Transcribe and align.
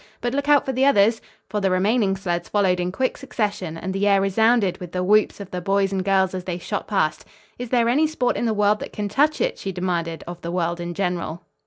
But 0.19 0.33
look 0.33 0.49
out 0.49 0.65
for 0.65 0.71
the 0.71 0.83
others," 0.83 1.21
for 1.47 1.61
the 1.61 1.69
remaining 1.69 2.15
sleds 2.15 2.49
followed 2.49 2.79
in 2.79 2.91
quick 2.91 3.17
succession 3.17 3.77
and 3.77 3.93
the 3.93 4.07
air 4.07 4.19
resounded 4.19 4.79
with 4.79 4.93
the 4.93 5.03
whoops 5.03 5.39
of 5.39 5.51
the 5.51 5.61
boys 5.61 5.91
and 5.91 6.03
girls 6.03 6.33
as 6.33 6.45
they 6.45 6.57
shot 6.57 6.87
past. 6.87 7.23
"Is 7.59 7.69
there 7.69 7.87
any 7.87 8.07
sport 8.07 8.35
in 8.35 8.45
the 8.45 8.55
world 8.55 8.79
that 8.79 8.93
can 8.93 9.07
touch 9.09 9.39
it?" 9.39 9.59
she 9.59 9.71
demanded 9.71 10.23
of 10.25 10.41
the 10.41 10.49
world 10.51 10.79
in 10.79 10.95
general. 10.95 11.43